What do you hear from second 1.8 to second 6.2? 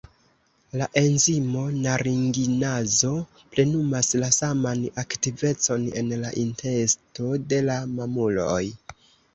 "naringinazo" plenumas la saman aktivecon en